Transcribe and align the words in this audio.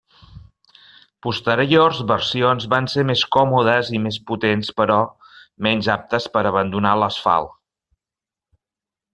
Posteriors 1.25 1.99
versions 2.11 2.65
van 2.75 2.89
ser 2.93 3.03
més 3.11 3.23
còmodes 3.37 3.93
i 3.97 4.01
més 4.07 4.19
potents 4.31 4.73
però 4.81 4.99
menys 5.69 5.91
aptes 5.97 6.29
per 6.39 6.47
abandonar 6.55 6.99
l'asfalt. 7.03 7.57